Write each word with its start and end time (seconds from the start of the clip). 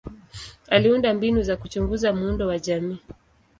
Aliunda 0.67 1.13
mbinu 1.13 1.43
za 1.43 1.57
kuchunguza 1.57 2.13
muundo 2.13 2.47
wa 2.47 2.59
jamii. 2.59 2.99